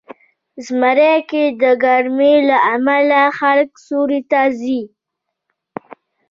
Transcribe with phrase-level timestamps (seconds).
[0.65, 4.81] زمری کې د ګرمۍ له امله خلک سیوري ته ځي.